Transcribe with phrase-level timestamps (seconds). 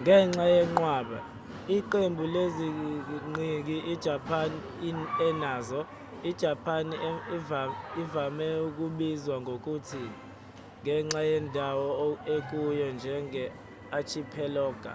[0.00, 4.58] ngenxa yenqwaba/iqembu leziqhingi ijapani
[5.28, 5.80] enazo
[6.30, 6.94] ijapani
[8.02, 10.02] ivame ukubizwa ngokuthi
[10.80, 11.86] ngenxa yendawo
[12.36, 14.94] ekuyo njenge-"archipelago